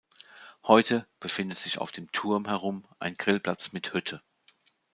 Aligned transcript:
Heute 0.63 1.07
befindet 1.19 1.59
sich 1.59 1.79
um 1.79 1.85
den 1.95 2.11
Turm 2.11 2.45
herum 2.47 2.87
ein 2.97 3.13
Grillplatz 3.13 3.71
mit 3.71 3.93
Hütte. 3.93 4.19